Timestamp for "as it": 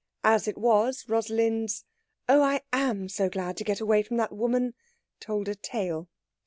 0.23-0.57